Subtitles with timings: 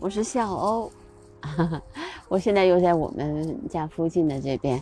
[0.00, 0.92] 我是小欧，
[2.28, 4.80] 我现在又在我们家附近的这边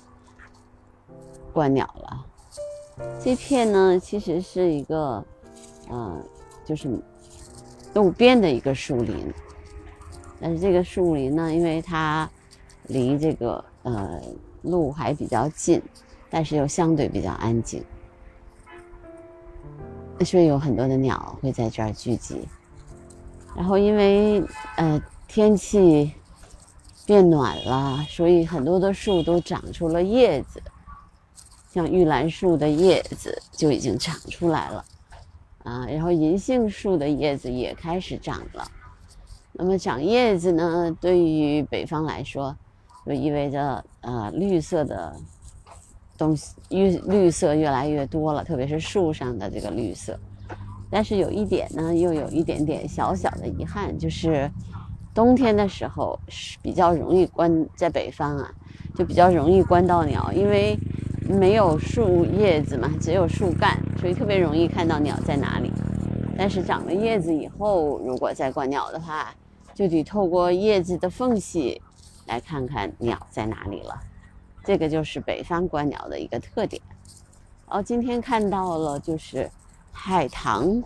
[1.54, 2.26] 观鸟了。
[3.18, 5.24] 这片呢，其实是一个，
[5.88, 6.22] 呃，
[6.66, 7.00] 就是
[7.94, 9.32] 路边的一个树林，
[10.38, 12.28] 但是这个树林呢，因为它
[12.88, 14.20] 离这个呃
[14.62, 15.82] 路还比较近，
[16.28, 17.82] 但是又相对比较安静，
[20.26, 22.46] 所以有很多的鸟会在这儿聚集。
[23.54, 24.44] 然后因为
[24.76, 26.12] 呃天气
[27.04, 30.62] 变暖了，所以很多的树都长出了叶子，
[31.70, 34.84] 像玉兰树的叶子就已经长出来了，
[35.64, 38.66] 啊，然后银杏树的叶子也开始长了。
[39.52, 42.56] 那么长叶子呢，对于北方来说，
[43.04, 45.14] 就意味着呃绿色的
[46.18, 50.18] 东西，绿绿色越来越多了，特别是树上的这个绿色。
[50.90, 54.50] 但是有一点呢，又有一点点小小的遗憾，就是
[55.16, 58.52] 冬天的时候是比较容易观，在北方啊，
[58.94, 60.78] 就比较容易观到鸟，因为
[61.26, 65.72] 没有树叶子嘛，只有树干，所以特别容易看到鸟在哪里。
[66.36, 69.34] 但是长了叶子以后，如果再观鸟的话，
[69.74, 71.80] 就得透过叶子的缝隙
[72.26, 73.98] 来看看鸟在哪里了。
[74.62, 76.82] 这个就是北方观鸟的一个特点。
[77.68, 79.50] 哦，今天看到了，就是。
[79.98, 80.82] 海棠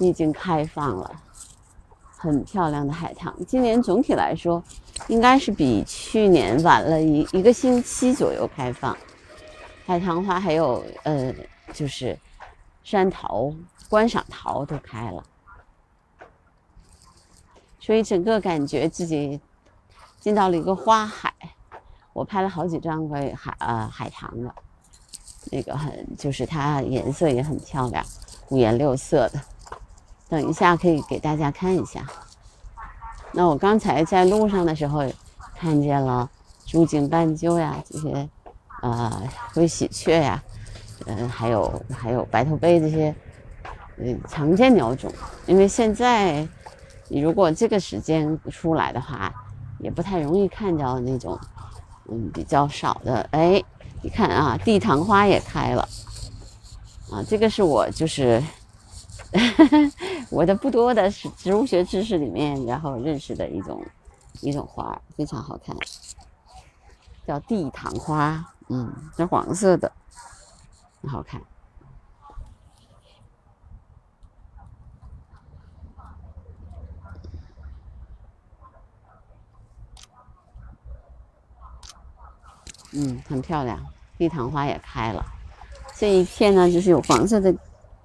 [0.00, 1.22] 已经开放了，
[2.18, 3.32] 很漂亮的海棠。
[3.46, 4.60] 今年总体来说，
[5.06, 8.96] 应该是比去年晚了一一个星期左右开放。
[9.86, 11.32] 海棠花还有呃，
[11.72, 12.18] 就是
[12.82, 13.54] 山桃、
[13.88, 15.22] 观赏桃都开了，
[17.78, 19.40] 所以整个感觉自己
[20.18, 21.32] 进到了一个花海。
[22.12, 24.52] 我拍了好几张关于海呃海棠的。
[25.50, 28.04] 那个很，就是它颜色也很漂亮，
[28.50, 29.40] 五颜六色的。
[30.28, 32.06] 等一下可以给大家看一下。
[33.32, 35.02] 那我刚才在路上的时候，
[35.56, 36.28] 看见了
[36.66, 38.28] 珠颈斑鸠呀，这些，
[38.82, 40.42] 呃，灰喜鹊呀，
[41.06, 43.14] 嗯，还有还有白头鹎这些，
[43.96, 45.12] 嗯，常见鸟种。
[45.46, 46.46] 因为现在
[47.08, 49.32] 你如果这个时间出来的话，
[49.78, 51.38] 也不太容易看到那种，
[52.10, 53.62] 嗯，比较少的，哎。
[54.00, 55.82] 你看啊，地堂花也开了，
[57.10, 58.40] 啊，这个是我就是
[60.30, 63.84] 我的不多的是植物学知识里面，然后认识的一种
[64.40, 65.76] 一种花，非常好看，
[67.26, 69.92] 叫地堂花，嗯，是黄色的，
[71.02, 71.40] 很好看。
[82.92, 83.78] 嗯，很漂亮，
[84.16, 85.22] 地堂花也开了。
[85.94, 87.54] 这一片呢，就是有黄色的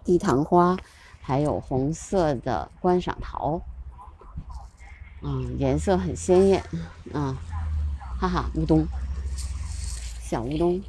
[0.04, 0.76] 地堂花，
[1.24, 3.62] 还有红色的观赏桃。
[5.22, 6.62] 嗯，颜色很鲜艳。
[7.14, 7.34] 啊，
[8.20, 8.86] 哈哈，乌冬，
[10.20, 10.84] 小乌冬。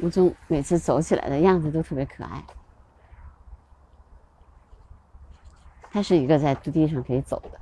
[0.00, 2.44] 吴中每次走起来的样子都特别可爱，
[5.94, 7.60] 它是一个在地上可以走的。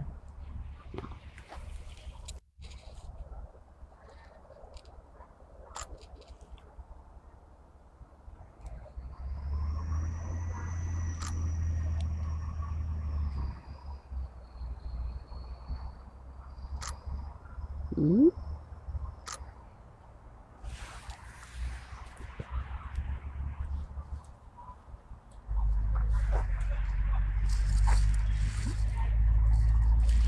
[17.98, 18.41] 嗯。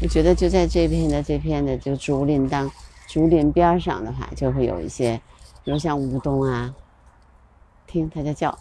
[0.05, 2.71] 我觉得就在这片的这片的就竹林当
[3.09, 5.19] 竹林边上的话，就会有一些，
[5.65, 6.75] 比如像乌冬啊，
[7.87, 8.59] 听它在叫，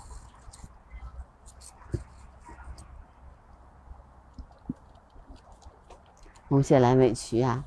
[6.48, 7.66] 红血蓝尾渠啊，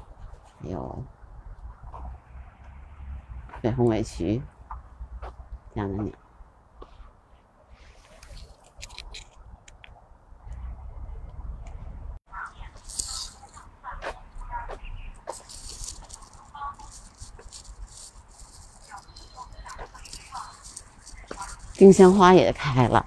[0.62, 1.04] 还有
[3.60, 4.40] 北红尾渠
[5.74, 6.12] 这样的鸟。
[21.76, 23.04] 丁香花也开了，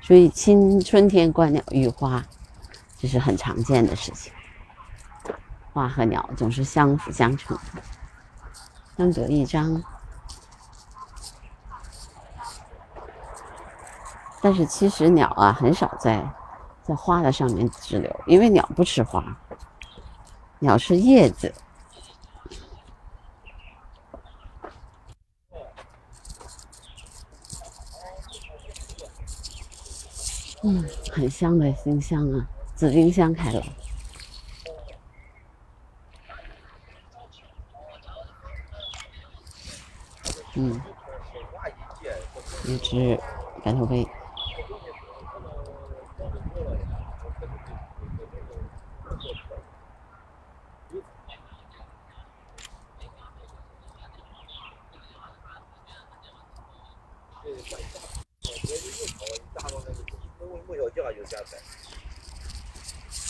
[0.00, 2.24] 所以青春天观鸟遇花，
[2.98, 4.32] 这是很常见的事情。
[5.74, 7.58] 花和鸟总是相辅相成，
[8.96, 9.82] 相得益彰。
[14.40, 16.26] 但是其实鸟啊很少在
[16.90, 19.24] 在花的上面滞留，因为鸟不吃花，
[20.58, 21.54] 鸟吃叶子。
[30.64, 32.44] 嗯，很香的丁香啊，
[32.74, 33.62] 紫丁香开了。
[40.56, 40.82] 嗯，
[42.64, 43.16] 一只
[43.62, 44.04] 白头杯。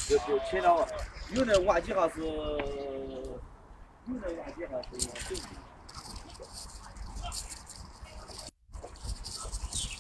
[0.08, 0.84] 就就切了，
[1.60, 4.96] 有的挖几下是，有的挖几下是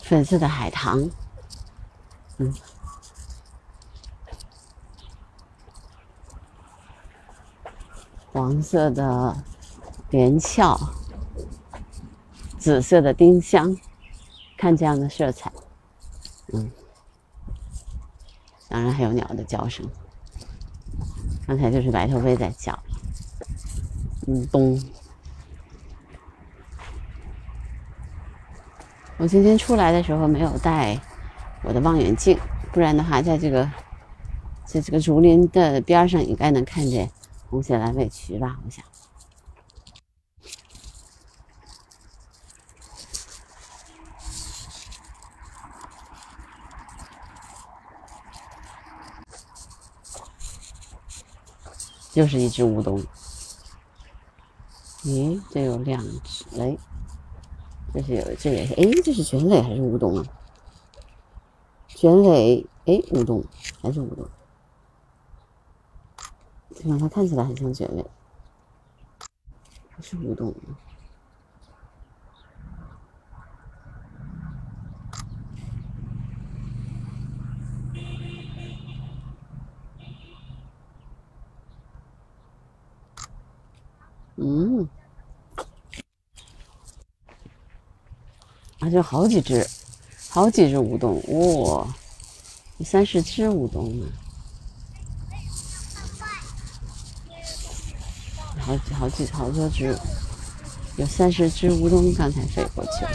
[0.02, 1.10] 粉色的海棠，
[2.38, 2.54] 嗯，
[8.32, 9.36] 黄色的
[10.08, 10.78] 连翘，
[12.58, 13.76] 紫色的丁香，
[14.56, 15.52] 看这样的色彩，
[16.54, 16.72] 嗯，
[18.68, 19.86] 当然还有鸟的叫声，
[21.50, 22.78] 刚才就是白头飞在叫，
[24.28, 24.80] 嗯，咚。
[29.16, 30.96] 我今天出来的时候没有带
[31.64, 32.38] 我的望远镜，
[32.70, 33.68] 不然的话，在这个
[34.64, 37.10] 在这个竹林的边上，应该能看见
[37.48, 38.56] 红血蓝尾渠吧？
[38.64, 38.84] 我想，
[52.14, 53.02] 又是一只乌冬。
[55.02, 56.76] 咦，这有两只哎。
[57.92, 60.24] 这是有，这也是，哎，这是卷尾还是乌冬啊？
[61.88, 63.44] 卷尾，哎，乌冬
[63.82, 64.24] 还是乌冬？
[66.76, 66.96] 对吧？
[67.00, 68.06] 它看起来很像卷尾，
[69.90, 70.54] 还是乌冬。
[84.40, 84.88] 嗯。
[88.80, 89.68] 啊，就好几只，
[90.30, 91.22] 好几只乌冬，
[91.64, 91.86] 哇，
[92.82, 94.06] 三十只乌冬呢，
[98.58, 99.94] 好几好几好多只，
[100.96, 103.10] 有三十只乌冬刚才飞过去了。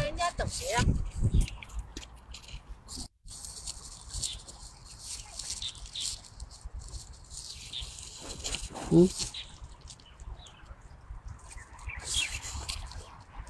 [8.92, 9.10] 嗯，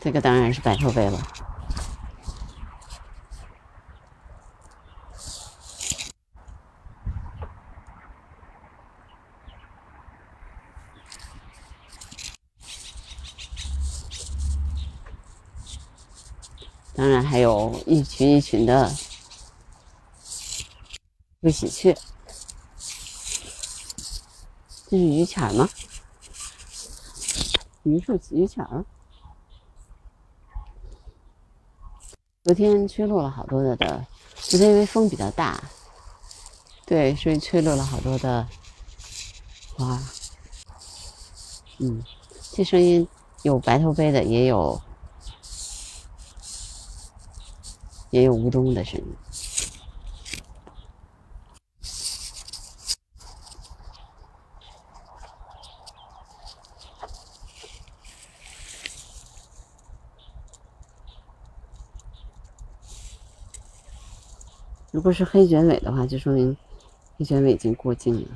[0.06, 1.20] 这个当然是白头杯了。
[16.94, 18.88] 当然还有一群一群的
[21.42, 21.98] 灰喜鹊，
[24.88, 25.68] 这是榆钱吗？
[27.82, 28.64] 榆树榆钱。
[32.46, 35.60] 昨天吹落了好多的的，昨天因为风比较大，
[36.86, 38.48] 对，所以吹落了好多的
[39.76, 40.00] 花。
[41.80, 42.04] 嗯，
[42.52, 43.08] 这声音
[43.42, 44.80] 有白头杯的，也有。
[48.12, 49.16] 也有乌冬的声音。
[64.96, 66.56] 如果是黑卷尾的话，就说明
[67.18, 68.30] 黑卷尾已经过境了。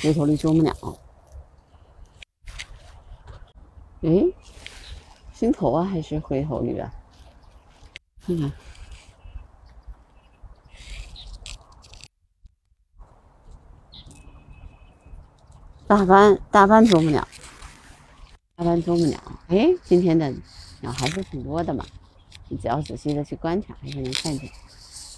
[0.00, 0.74] 回头率啄木鸟，
[4.00, 4.32] 哎，
[5.34, 6.94] 新头啊还是回头率啊？
[8.26, 8.50] 看看，
[15.92, 17.28] 大斑大斑啄木鸟，
[18.56, 20.32] 大斑啄木鸟，哎，今天的
[20.80, 21.84] 鸟还是挺多的嘛，
[22.48, 24.48] 你只要仔细的去观察，还是能看见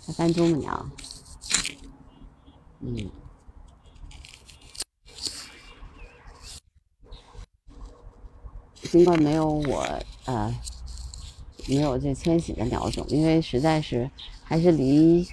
[0.08, 0.90] 大斑啄木鸟，
[2.80, 3.08] 嗯。
[8.90, 9.86] 尽管没有我，
[10.24, 10.52] 呃，
[11.68, 14.10] 没有这迁徙的鸟种，因为实在是
[14.42, 15.24] 还是离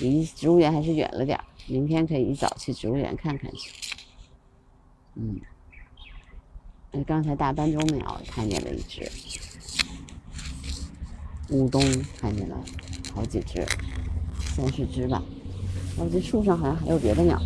[0.00, 1.44] 离植物园还是远了点儿。
[1.66, 3.72] 明天可以一早去植物园看看去。
[5.16, 5.40] 嗯，
[6.92, 9.10] 哎，刚才大斑鸠鸟看见了一只，
[11.50, 11.82] 乌冬
[12.18, 12.56] 看见了
[13.14, 13.66] 好几只，
[14.54, 15.22] 三四只吧。
[15.96, 17.38] 我，这树上好像还有别的鸟。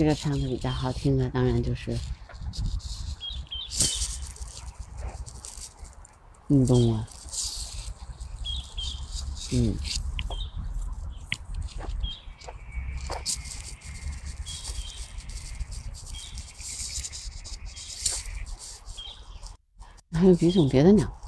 [0.00, 1.94] 这个唱的比较好听的，当然就是
[6.48, 7.06] 运动了。
[9.52, 9.76] 嗯，
[20.14, 21.19] 还有几种别的鸟。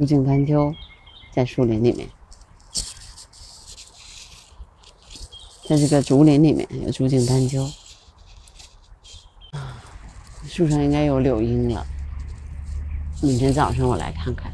[0.00, 0.74] 竹颈斑鸠
[1.30, 2.08] 在树林里面，
[5.68, 7.70] 在这个竹林里面有竹颈斑鸠。
[10.48, 11.86] 树上应该有柳莺了。
[13.20, 14.50] 明天早上我来看看。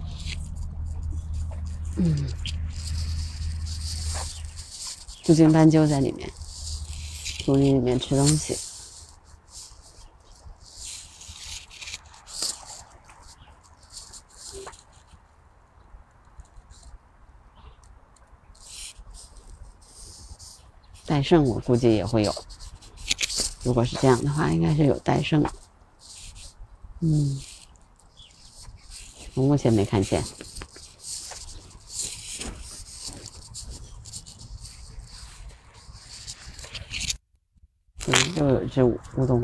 [1.99, 2.27] 嗯，
[5.23, 6.29] 竹径斑鸠在里面，
[7.45, 8.59] 竹林里面吃东西。
[21.17, 22.35] 戴胜我估计也会有，
[23.63, 25.43] 如果是这样的话，应该是有戴胜。
[27.01, 27.41] 嗯，
[29.33, 30.23] 我目前没看见。
[38.09, 39.43] 嗯，又有一只乌冬。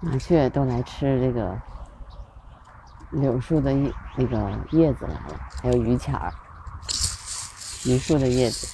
[0.00, 1.58] 麻雀都来吃这个
[3.12, 6.30] 柳树的叶那个叶子来了，还有榆钱儿。
[7.84, 8.66] 榆树的叶子，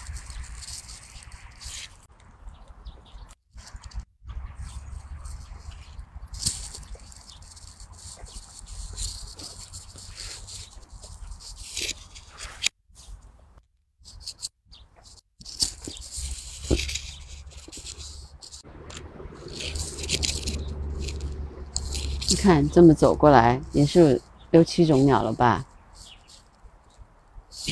[22.29, 25.67] 你看这么走过来，也是六七种鸟了吧？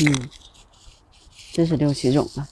[0.00, 0.28] 嗯。
[1.58, 2.48] 这是六七种了。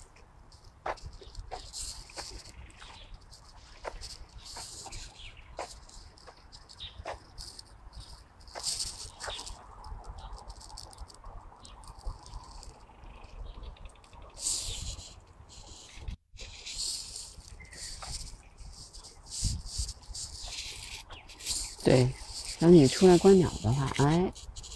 [21.84, 22.10] 对，
[22.58, 24.32] 等你出来观鸟的话，哎，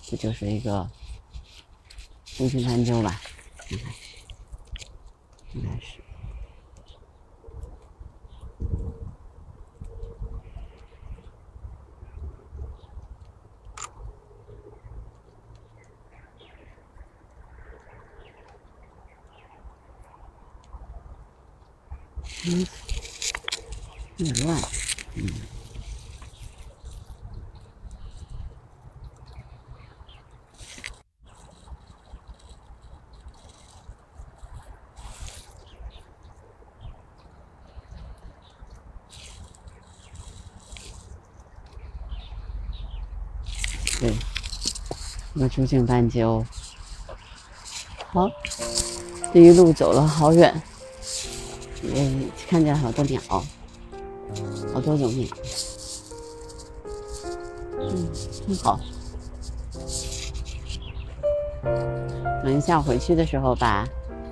[0.07, 0.89] 这就是一个
[2.25, 3.21] 竹颈斑鸠吧？
[3.69, 3.93] 你看。
[5.53, 6.01] 应该是，
[22.47, 22.67] 嗯，
[24.19, 24.47] 有
[45.39, 46.45] 个竹颈斑鸠。
[48.13, 48.29] 好，
[49.33, 50.61] 这一路走了好远，
[51.83, 52.11] 也
[52.49, 53.21] 看见好多鸟，
[54.75, 55.29] 好多种鸟。
[57.79, 58.09] 嗯，
[58.47, 58.81] 真好。
[62.43, 63.87] 等一下回去的时候，吧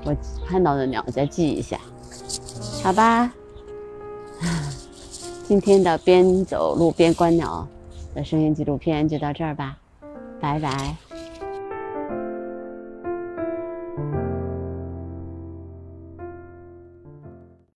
[0.04, 0.16] 我
[0.48, 1.78] 看到的鸟再记一下，
[2.82, 3.32] 好吧？
[5.46, 7.66] 今天的边走路边观鸟。
[8.14, 9.76] 的声音纪录片就到这儿吧，
[10.40, 11.07] 拜拜。